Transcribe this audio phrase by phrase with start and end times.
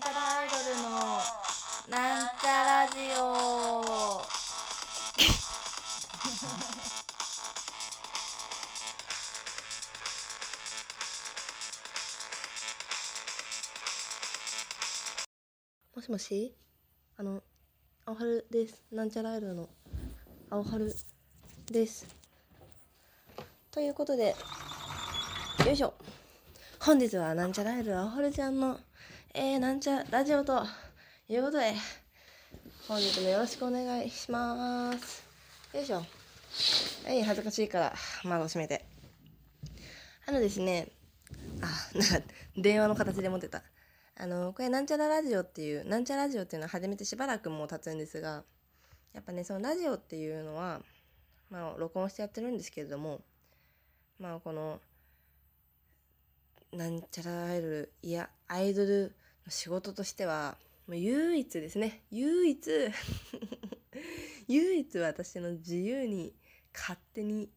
[0.00, 0.88] なんちゃらアイドルの
[1.90, 3.22] なんちゃラジオ。
[15.94, 16.56] もしもし？
[17.18, 17.42] あの
[18.06, 18.82] 青春です。
[18.90, 19.68] なんちゃらアイドルの
[20.48, 20.90] 青春
[21.70, 22.06] です。
[23.70, 24.34] ということで
[25.66, 25.92] よいしょ。
[26.78, 28.80] 本日はなんちゃらアイドル青春ちゃんの
[29.32, 30.64] えー、なんちゃラジオと
[31.28, 31.72] いうことで
[32.88, 35.24] 本日もよろしくお願いします。
[35.72, 35.98] よいしょ。
[37.06, 37.94] はい恥ずかしいから
[38.24, 38.84] 窓閉めて。
[40.26, 40.88] あのですね
[41.62, 43.62] あなんか電話の形で持ってた。
[44.16, 48.42] あのこれなんちゃらラジオっていうなんちゃらラジオっていうのは始めてしばらくもう経つんですが
[49.12, 50.80] やっぱねそのラジオっていうのは
[51.50, 53.20] まあ録音してやってるんですけれども
[54.18, 54.80] まあこの
[56.72, 59.14] なんちゃらアイドルいやアイドル
[59.48, 60.56] 仕事としては
[60.86, 62.02] もう唯一ですね。
[62.10, 62.60] 唯一
[64.48, 66.34] 唯一私の自由に
[66.74, 67.50] 勝手に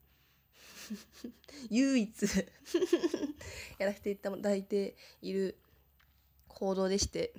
[1.69, 2.13] 唯一
[3.79, 5.57] やらせていただいている
[6.47, 7.33] 行動でして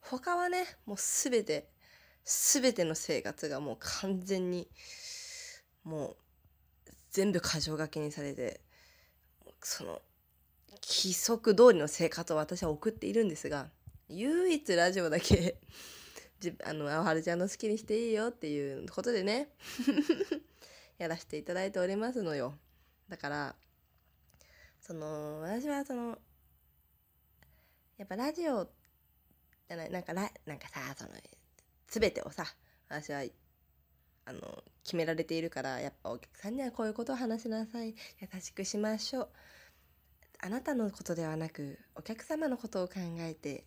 [0.00, 1.68] 他はねもう全て
[2.24, 4.68] 全ての生活がもう完全に
[5.82, 6.16] もう
[7.10, 8.60] 全部箇条書きにされて
[9.62, 10.00] その
[10.82, 13.68] 規則通りの生活を私は送っているんですが
[14.08, 15.56] 唯一ラジオだけ
[16.40, 19.48] じあのあはるちゃんの好きにしていいよっていうことでね
[20.98, 22.58] やらせていただいておりますのよ。
[23.08, 23.56] だから
[24.80, 26.18] その私はその
[27.98, 28.64] やっぱラジオ
[29.68, 31.10] じゃないなんかラなんかさその
[31.88, 32.44] 全てをさ
[32.88, 33.22] 私は
[34.24, 39.28] あの決められているからやっぱお客さんにはこういうことを話しなさい優しくしましょう。
[40.42, 43.64] あなたのことではなくお客様のことを考えて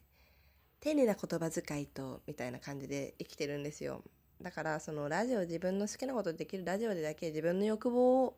[0.80, 4.04] 丁寧な言葉遣いとみたいな感じで生きてるんですよ。
[4.42, 8.38] だからそのラジオ自分の好きなことできるラジオでだけ自分の欲望を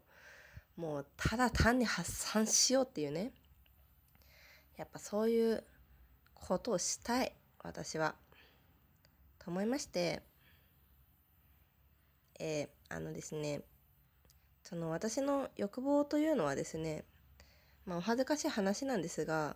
[0.75, 3.31] もうただ単に発散しようっていうね。
[4.77, 5.63] やっぱそういう
[6.33, 7.31] ことをしたい
[7.63, 8.15] 私は。
[9.39, 10.21] と思いまして
[12.39, 13.61] えー、あのですね
[14.63, 17.05] その私の欲望というのはですね
[17.85, 19.55] まあお恥ずかしい話なんですが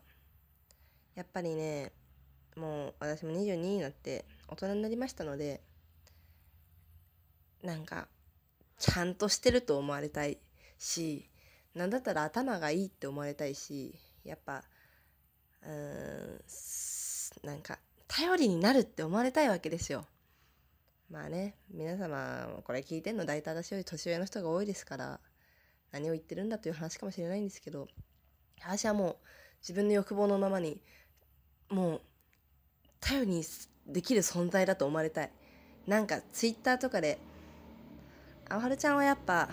[1.16, 1.92] やっぱりね
[2.56, 5.62] もう私も22になって大人になりましたので
[7.64, 8.08] なんか
[8.78, 10.38] ちゃんとしてると思われたい
[10.78, 11.30] し
[11.76, 14.64] なんだったら頭がいいって思われたいしやっぱ
[15.64, 20.06] うーんなんか頼りになるって思われたいわけですよ。
[21.10, 25.20] まあね皆様これ聞いてんの大体私より年上の人が多いですから
[25.92, 27.88] 何を言ってるんだという話かもしれないんですけど
[28.62, 29.16] 私はもう
[29.62, 30.82] 自分の欲望のままに
[31.70, 32.02] もう
[33.00, 33.44] 頼りに
[33.88, 35.32] できる存在だと思われたい。
[35.88, 37.20] なんかツイッターとかで
[38.48, 39.50] あはるちゃんはやっぱ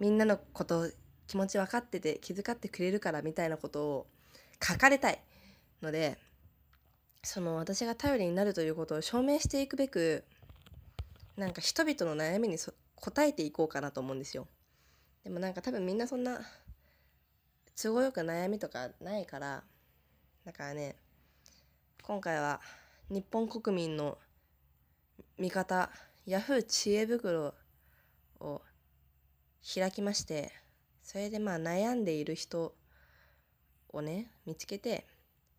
[0.00, 0.90] みんなのこと
[1.26, 4.06] 気持ち分かってて気遣ってくれるからみたいなことを
[4.62, 5.22] 書かれたい。
[5.82, 6.18] ので
[7.22, 10.24] その私が頼りになるということを証明していくべく
[11.36, 12.56] なんか人々の悩みに
[12.94, 14.46] 答えていこうかなと思うんですよ。
[15.24, 16.40] でもなんか多分みんなそんな
[17.80, 19.62] 都合よく悩みとかないから
[20.44, 20.96] だからね
[22.02, 22.60] 今回は
[23.10, 24.16] 日本国民の
[25.38, 25.90] 味方
[26.24, 27.54] ヤフー知恵袋
[28.40, 28.62] を
[29.74, 30.52] 開きまして
[31.02, 32.74] それでまあ悩んでいる人
[33.90, 35.06] をね見つけて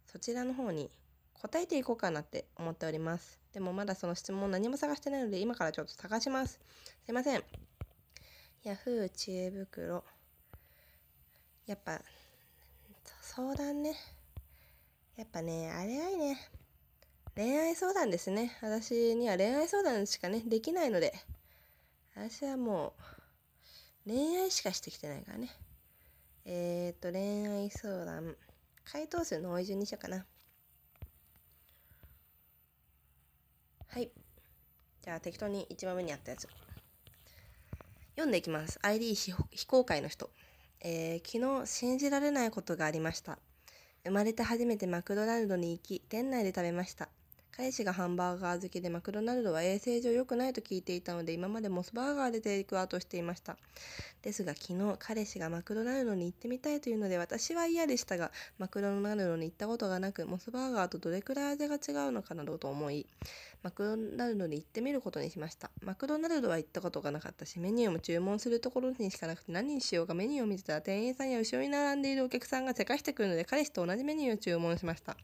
[0.06, 0.90] そちらの方に
[1.34, 3.40] 答えていこうかなって思っております。
[3.54, 6.60] でもまだその質問何も探してないので今からちょっと探します。
[7.06, 7.44] すいません。
[8.64, 10.04] ヤフー知恵袋
[11.68, 12.00] やっぱ
[13.22, 13.94] 相談ね。
[15.18, 16.38] やっぱねあれがいいね。
[17.36, 18.58] 恋愛相談ですね。
[18.62, 21.14] 私には恋愛相談しかねできないので。
[22.16, 22.94] 私はも
[24.06, 25.50] う恋愛しかしてきてないからね。
[26.46, 28.38] えっ、と恋愛相談。
[28.90, 30.26] 回答数の多い順にしようかな。
[33.90, 34.10] はい。
[35.04, 36.48] じゃあ適当に1番目にあったやつ。
[38.12, 38.80] 読んでいきます。
[38.82, 39.34] ID 非
[39.68, 40.30] 公開の人。
[40.82, 43.40] えー、昨日信じられないことがありました。
[44.04, 47.10] 生まれて初めてマクドナルドに行き店内で食べました。
[47.58, 53.58] 彼氏がハンバーガー好きでマクドナルドは衛生上良くないと聞いていたので今までモスバーガーでテイクアウトしていました。
[54.22, 63.08] ですが昨日彼氏がマクドナルドに行ってみたいというので私は嫌でしたがマクドナルドに行ったことがなくモスバーガーとどれくらい味が違うのかなどと思い
[63.64, 65.72] マクドナルドに行ってみることにしました。
[65.82, 75.18] マクドナルドは行ったことがなかったしメニューも注文するところにしかなくて何にしようかメニューを見てたら店員さんや後ろに並んでいるお客さんがせかしてくるので彼氏と同じメニューを注文しました。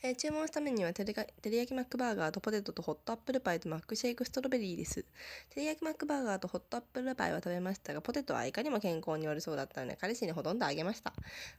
[0.00, 5.04] えー、注文したメニューはテリヤキマックバーガーとポテトとホットアップルパイとマックシェイクストロベリーです。
[5.50, 11.12] テリヤキマックバーガーとホットアップルパイは食べましたが、ポテトはいかにも健康に悪そうだったので、彼氏にほとんどあげました。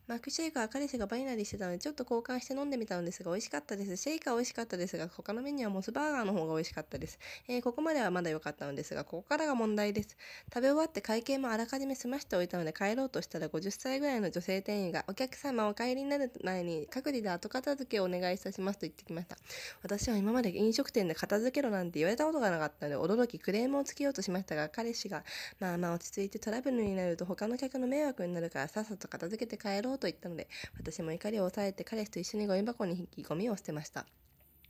[0.08, 3.98] マックシェイクは彼氏がバニラにしてたので、ちょっと交換して飲んでみたのですが、美味しかったです。
[3.98, 7.20] シェイクは美味しかったですが、他のメニューはモスバーガーの方が美味しかったです。
[7.50, 10.16] えー、ここまではまだ良かったのですが、ここからが問題です。
[10.54, 19.38] 食べ終わって会計もあらかじめ済ましておいたので、帰ろうとしたら50歳ぐらいの女性店員が、お客様お帰りになる前に、各自で後片付けをお願いいたしますと言ってきました。
[19.82, 25.24] 私は今まで飲食店で片付けろなんて言われたことがなかったので、驚きクレームをつけようとしましたが、彼氏が、
[25.60, 30.48] まあまあ落ち着いてトラブルになると他の客の迷惑になるからさっさと片付けて帰ろうと言ったので、
[30.78, 34.06] 私も怒りを抑えて彼氏と一緒にゴミ箱に引きゴミを捨てました。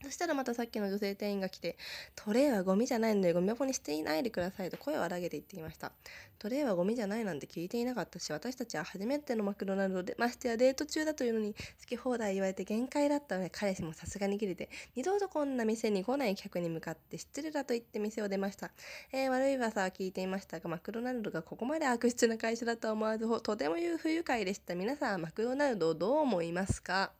[0.02, 1.76] そしたらまたさっきの女性店員が来て、
[2.16, 5.92] トレイはゴミじゃないのでゴミ箱にしていないでくださいと声を荒げて言ってきました。
[6.38, 18.70] トレイはゴミじゃないなんて聞いていなかったし、私たちは初めてのマクドナルドで、ましてやデート中だというのに好き放題言われて限界だったので、彼氏もさすがに切れて、二度とこんな店に来ない客に向かって失礼だと言って店を出ました。
[19.12, 24.74] えー、悪い噂は聞いていましたが、マクドナルドがここまで悪質な会社だとは思わず、とても不愉快でした。
[24.74, 27.12] 皆さん、マクドナルドをどう思いますか？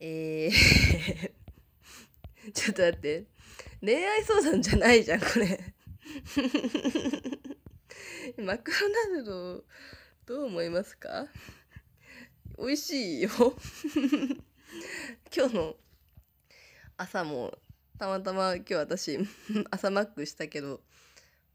[0.00, 0.81] えー
[2.54, 3.26] ちょっと待って。
[3.80, 5.74] 恋愛相談じゃないじゃん、これ。
[8.38, 9.64] マクドナルド、
[10.26, 11.26] どう思いますか？
[12.58, 13.30] 美味しいよ。
[15.34, 15.76] 今日の
[16.96, 17.58] 朝も、
[17.98, 19.18] たまたま今日私、
[19.70, 20.80] 朝マックしたけど、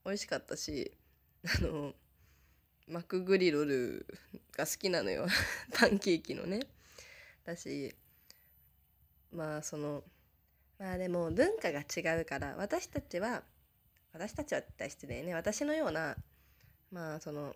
[0.05, 0.91] 美味しかったし、
[1.43, 1.93] あの、
[2.87, 4.05] マックグリロル
[4.55, 5.27] が好きなのよ。
[5.73, 6.61] パンケーキのね。
[7.45, 7.95] だし、
[9.33, 10.03] まあその、
[10.79, 13.43] まあでも文化が違うから私たちは
[14.13, 15.33] 私たちはって失礼ね。
[15.33, 16.15] 私のような
[16.91, 17.53] まあその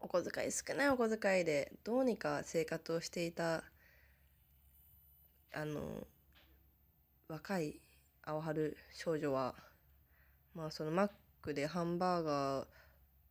[0.00, 3.64] お小遣い少ないお小遣いでどうにか生活をしていた
[5.54, 6.06] あの
[7.28, 7.80] 若い
[8.22, 9.54] 青春少女は
[10.54, 12.66] まあそのマックでハンバーガー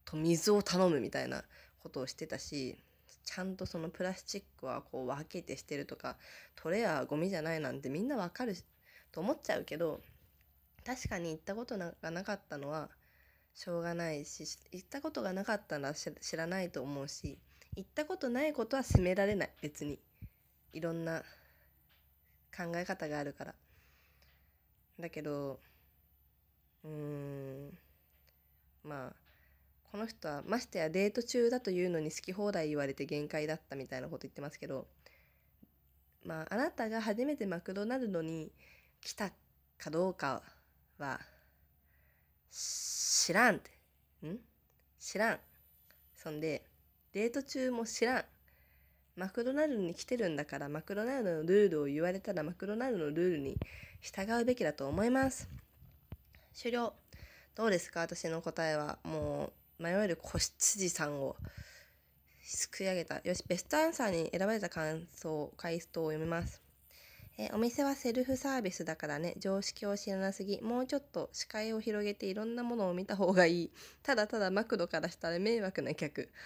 [0.06, 1.44] と水を頼むみたいな
[1.80, 2.77] ことをしてたし
[3.25, 6.18] ちゃんとそのプラスチックはこう分けてしてるとか
[6.56, 8.56] トレはゴミじゃないなんてみんなわかる
[9.12, 10.00] と思っちゃうけど
[10.86, 12.89] 確かに行ったことがなかったのは
[13.54, 17.38] しょうがないし行ったことがなかったら知らないと思うし
[17.75, 19.50] 行ったことないことは責められない。
[19.62, 20.00] 別に。
[20.71, 21.24] いろんな
[22.56, 23.56] 考え方があるから。
[24.98, 25.60] だけど
[26.86, 27.78] うーん
[28.83, 29.25] まあ
[29.95, 34.88] この人はましてやデート中だというのに好き放題言われて限界だったみたいなこと言ってますけど
[36.25, 38.51] まああなたが初めてマクドナルドに
[39.00, 39.31] 来た
[39.77, 40.42] かどうか
[40.97, 41.21] は
[42.51, 43.71] 知らんって。
[44.27, 44.38] ん？
[45.00, 45.39] 知らん。
[46.13, 46.65] そんで
[47.13, 48.25] デート中も知らん。
[49.15, 53.57] マクドナルドに来てるんだからマクドナルドのルールを言われたらマクドナルドのルールに
[54.01, 55.47] 従うべきだと思います。
[56.53, 56.94] 終了。
[57.56, 58.01] どうですか？
[58.01, 59.00] 私の答えは。
[59.06, 61.36] もうまあ、いわゆる子羊さんを
[62.44, 63.19] すくい上げた。
[63.24, 66.62] よし、ベストアンサーに選ばれた感想、回答を読みます。
[67.38, 73.72] えお店はセルフサービスだからね、常識を知らなすぎ、もうちょっと視界を広げていろんなものを見た方がいい。
[74.04, 76.30] ただただマクドからしたら迷惑な客。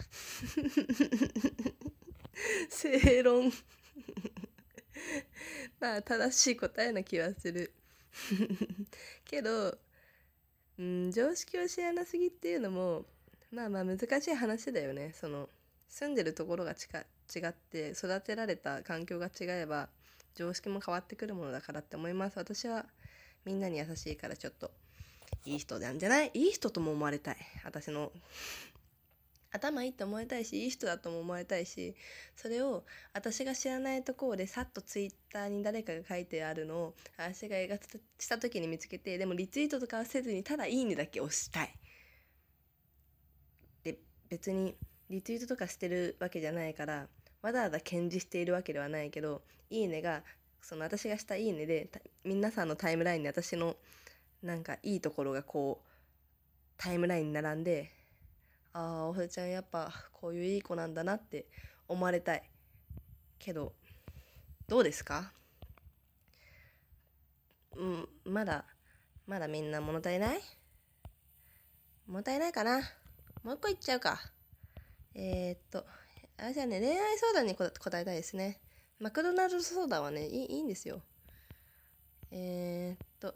[2.70, 3.52] 正論
[5.80, 7.74] まあ正しい答えな気はする
[9.26, 9.78] けど、
[10.78, 13.06] うん、常識を知らなすぎっていうのも
[13.52, 15.14] まあまあ難しい話だよね。
[15.20, 15.50] その
[15.90, 16.76] 住んでるところが違
[17.48, 19.90] って育てられた環境が違えば
[20.36, 22.38] 常識も変わってくるものだからって思います。
[22.38, 22.86] 私は
[23.46, 24.72] みんなに優しいからちょっと
[25.46, 26.32] いい人なんじゃない？
[26.34, 27.38] いい人とも思われたい。
[27.64, 28.12] 私の
[29.52, 31.96] 頭いいと思いたいしいい人だとも思われたいし
[32.36, 37.78] それを私が知らないところでさっとツイッターに誰かが書いてあるのを私が映画
[38.20, 41.74] した時に見つけてでもリツイートとかはせずにただいいねだけ押したい。
[44.30, 44.76] 別に
[45.10, 47.08] リツイートとかしてるわけじゃないから
[47.42, 50.24] わざわざ堅持しているわけではないけど「いいね」が
[50.62, 51.90] その私がした「いいねで」
[52.24, 53.76] 皆さんのタイムラインに私の
[54.44, 55.90] なんかいいところがこう
[56.78, 57.92] タイムラインに並んで
[58.74, 61.48] ああおふちゃんやっぱこういういい子なんだなって
[61.88, 62.44] 思われたい。
[63.40, 63.74] けど
[64.68, 65.34] どうですか？
[67.76, 68.66] うんまだ
[69.26, 70.42] まだみんな物足りない？
[72.06, 72.82] 物足りないかな？
[73.44, 74.20] もう一個いっちゃうか。
[75.16, 75.86] えー、っと、
[76.38, 77.68] あれじゃあね、恋愛相談に答
[78.00, 78.60] えたいですね。
[79.00, 81.02] マクドナルド相談はね、いいいいんですよ。
[82.32, 83.34] えー、っと、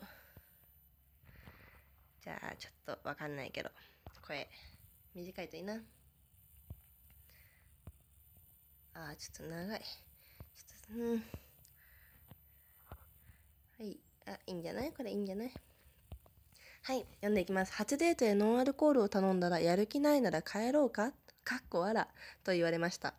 [2.21, 3.69] じゃあ、ちょっとわかんないけど、
[4.27, 4.47] 声、
[5.15, 5.81] 短いといいな。
[8.93, 9.79] あー、ちょっと長い。
[9.79, 11.23] ちょっとうん
[13.79, 14.91] はいあいいんじゃない？
[14.91, 15.53] これいいんじゃない？
[16.85, 21.13] はい読んでいきます初デートでノンアルコールを頼んだらやる気ないなら帰ろうか？
[21.45, 22.09] かっこあら
[22.43, 23.13] と言われました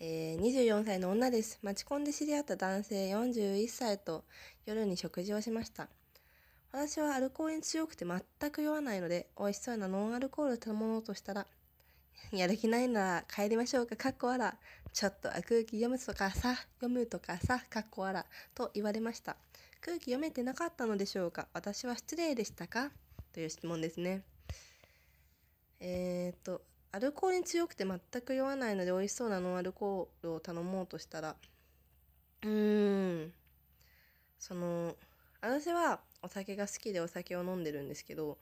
[0.00, 1.58] えー、24歳の女です。
[1.62, 4.24] 待ち込んで知り合った男性41歳と
[4.64, 5.88] 夜に食事をしました。
[6.70, 11.46] 私はアルコールに強くて全く酔わないので、美味しそうなノンアルコールを頼もうとしたら、
[12.30, 14.56] やる気ないなら帰りましょうか、かっこあら。
[14.92, 18.24] ちょっと空気読むとかさ、読むとかさ、かっこあら。
[18.54, 19.36] と言われました。
[19.80, 21.48] 空気読めてなかったのでしょうか？
[21.52, 22.90] 私は失礼でしたか？
[23.32, 24.22] という質問ですね。
[25.80, 31.36] えー、っと、アルコールに強くて全く酔わないので美味しそうなノンアルコールを頼もうとしたら、
[32.42, 33.32] うーん、
[34.38, 34.96] その、
[35.40, 38.38] 私はお酒が好きでお酒を飲んでるんですけど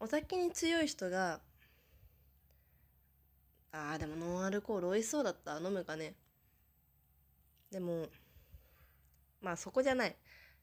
[0.00, 1.40] お酒に強い人が
[3.70, 5.58] あーでもノンアルコール美味しそうだった。
[5.58, 6.14] 飲むかね。
[7.70, 8.06] でも
[9.40, 10.16] まあそこじゃない。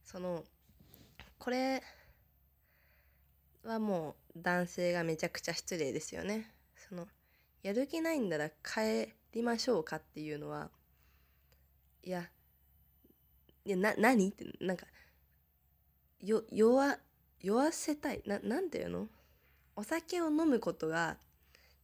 [0.03, 0.43] その
[1.37, 1.81] これ
[3.63, 6.51] はもう男性がめちゃくちゃ失礼ですよね。
[6.89, 7.07] その
[7.63, 10.69] やる気ないんだら帰りましょうかっていうのは
[12.03, 12.29] いや
[13.65, 14.29] いやな何？
[14.29, 14.85] ってなんか
[16.21, 16.99] よ弱
[17.41, 18.21] 弱せたい。
[18.25, 19.07] ななんていうの？
[19.75, 21.17] お酒を飲むことが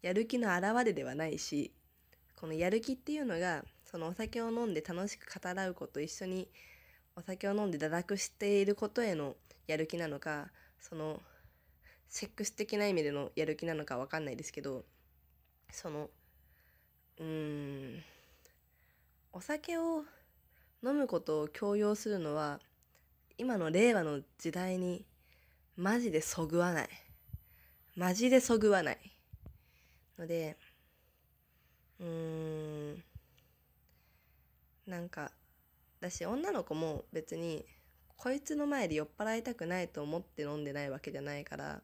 [0.02, 1.74] やる気の表れではないし
[2.40, 6.48] このやる気っていうのがそのお酒を飲んで楽しく語らうこと一緒に
[7.22, 9.36] お酒を飲んで堕落していることへの
[9.68, 10.48] やる気なのか
[10.80, 11.22] その
[12.10, 14.84] セックス的な意味でのやる気なのか分かんないですけど
[15.72, 16.10] その
[17.20, 18.02] うん
[19.32, 20.04] お酒を
[20.84, 22.60] 飲むことを強要するのは
[23.38, 25.06] 今の令和の時代に
[25.78, 26.90] マジでそぐわない。
[27.96, 28.98] マジでそぐわない。
[30.18, 30.58] ので
[32.00, 33.04] うーん
[34.88, 35.32] なんか
[36.02, 37.66] 私女の子も別に
[38.18, 41.82] こいつの前で酔っ払いたくないと思って飲んでないわけじゃないから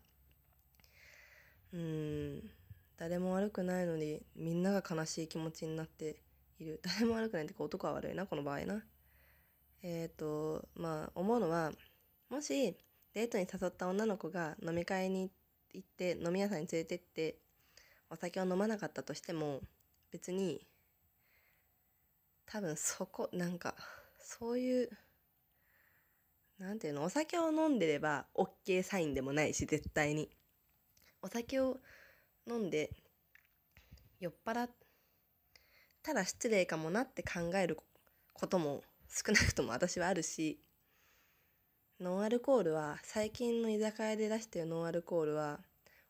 [1.72, 2.50] うーん
[2.98, 6.18] 誰も悪くないのにみんなが悲しい気持ちになって
[6.60, 6.82] いる。
[6.84, 8.84] 誰も悪くないってか男は悪いなこの場合な。
[9.84, 11.72] えっ、ー、とまあ思うのは
[12.30, 12.76] もし
[13.14, 15.30] デートに誘った女の子が飲み会に
[15.74, 17.38] 行って飲み屋さんに連れてって
[18.10, 19.62] お酒を飲まなかったとしても
[20.12, 20.66] 別に
[22.48, 23.76] 多分そこなんか
[24.28, 24.90] そういう
[26.60, 30.30] 何ていうのお酒を飲んでれば OK サインでもないし絶対に。
[31.22, 31.78] お酒を
[32.46, 32.92] 飲んで
[34.20, 34.70] 酔っ払っ
[36.04, 37.78] たら失礼かもなって考える
[38.34, 40.60] ことも少なくとも私はあるし
[42.00, 45.60] ノンアルコールは最近の居酒屋で出してるノンアルコールは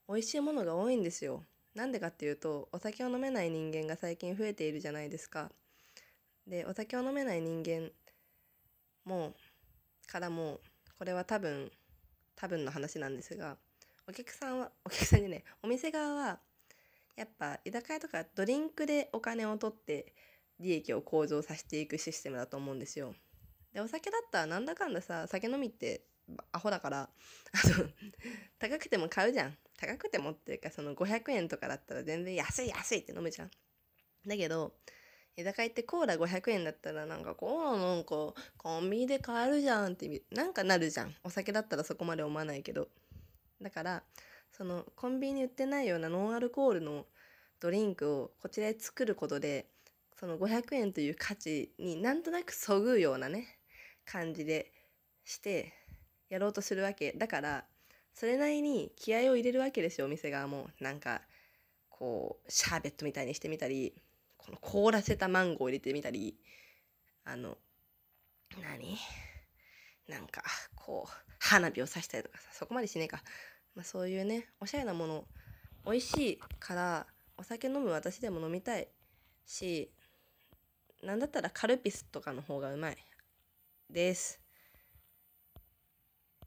[0.09, 1.43] 美味しいものが多いんですよ。
[1.75, 5.51] なんでかっていうとお酒を飲めない人間が最近増えているじゃないですか。
[6.47, 7.91] でお酒を飲めない人間
[9.05, 9.33] も
[10.07, 10.59] からも
[10.97, 11.71] これは多分
[12.35, 13.57] 多分の話なんですが
[14.07, 16.39] お客さんはお客さんにねお店側は
[17.17, 20.13] やっぱ居酒屋とかドリンクでお金を取って
[20.59, 23.13] 利益を向上させていくシステムだと思うんですよ。
[23.73, 26.05] でお酒だったらなんだかんださ酒飲みって
[26.51, 27.89] アホだからあの
[28.59, 33.51] 高くても買うじゃん高くてもっていうかその500円とかだったら全然安い安いって飲むじゃん
[34.25, 34.75] だけど
[35.37, 41.13] 居酒屋ってコーラ500円だったらなんかコーラなんかコンビニで買えるじゃんってなんかなるじゃん。
[41.23, 42.87] お酒だったらそこまで思わないけど。
[43.61, 44.03] だから
[44.51, 47.05] そのコンビニに売ってないようなノンアルコールの
[47.59, 49.67] ドリンクをこちらで作ることで
[50.19, 53.59] その500円という価値になんとなくそぐうようなね
[54.05, 54.71] 感じで
[55.23, 55.73] して
[56.29, 57.11] やろうとするわけ。
[57.11, 57.65] だから
[58.15, 60.67] それなりに気合を入れるわけですよお店側も。
[60.79, 61.21] なんか
[61.89, 63.93] こうシャーベットみたいにしてみたり。
[64.47, 66.37] この凍らせたマンゴーを入れてみたり
[67.25, 67.57] あの
[68.61, 68.97] 何？
[70.07, 70.41] なんか
[70.73, 73.21] こう花火をさしたりとかさそこまでしねえか、
[73.75, 75.25] まあ、そういうねおしゃれなもの
[75.85, 78.87] 美味しいからお酒飲む私でも飲みたい
[79.45, 79.91] し
[81.03, 82.97] なんだったらカルピスとかの方がうまい
[83.89, 84.39] です。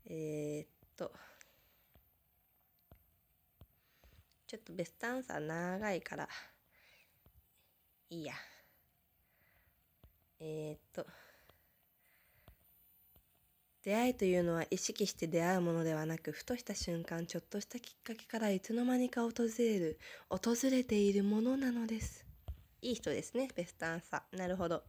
[0.06, 1.12] えー、っと
[4.46, 6.28] ちょっとベストアンサー長いから。
[8.10, 8.34] いいや
[10.40, 11.06] えー、っと
[13.82, 19.98] 出会いというのは意識して出会うものではなくふとした瞬間ちょっとしたきっかけからいつの間にか訪れる
[20.28, 22.30] 訪れているものなのです
[22.82, 24.38] いい人ですね、ベストアンサー。
[24.38, 24.82] なるほど。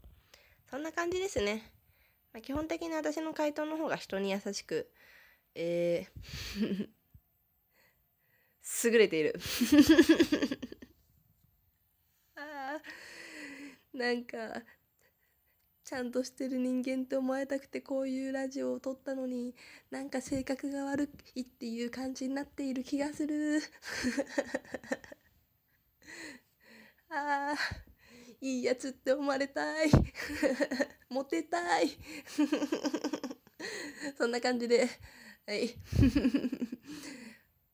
[0.69, 1.69] そんな感じですね。
[2.31, 4.89] まあ、基本的に私の回答の方が人に優しく、
[5.55, 6.87] えー
[8.85, 9.37] 優れている
[12.37, 12.79] あ
[13.93, 14.63] なんか
[15.83, 19.53] ちゃんとしてる人間って思われたくてこういうラジオを撮ったのに
[19.91, 23.61] なんか性格が悪いっていう感じになっている気がする。
[27.09, 27.81] あー
[28.41, 29.91] いいやつって思われたい。
[31.09, 31.89] モテたい。
[34.17, 34.87] そんな感じで
[35.45, 35.75] はい。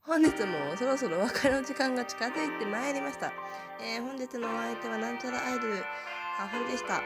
[0.07, 3.33] 本日もそろそろお別れの時間が近づいてまいりました、
[3.81, 5.83] えー、本日のお相手はなんちゃらアイドル。
[6.39, 7.01] あほんでした。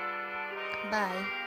[0.91, 1.40] バイ